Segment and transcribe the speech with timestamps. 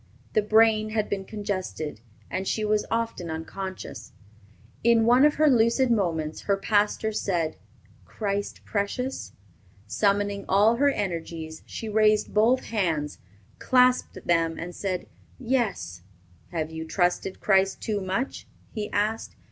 [0.33, 2.01] The brain had been congested,
[2.31, 4.13] and she was often unconscious.
[4.83, 7.55] In one of her lucid moments, her pastor said,
[8.03, 9.33] "Christ precious?"
[9.85, 13.19] Summoning all her energies, she raised both hands,
[13.59, 15.05] clasped them, and said,
[15.37, 16.01] "Yes."
[16.49, 19.35] "Have you trusted Christ too much?" he asked.